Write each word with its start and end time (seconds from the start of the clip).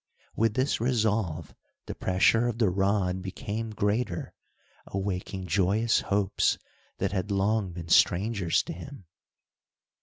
With 0.35 0.55
this 0.55 0.81
resolve, 0.81 1.53
the 1.85 1.93
pressure 1.93 2.47
of 2.47 2.57
the 2.57 2.71
rod 2.71 3.21
became 3.21 3.69
greater, 3.69 4.33
awaking 4.87 5.45
joyous 5.45 5.99
hopes 6.01 6.57
that 6.97 7.11
had 7.11 7.29
long 7.29 7.71
been 7.71 7.89
strangers 7.89 8.63
to 8.63 8.73
him. 8.73 9.05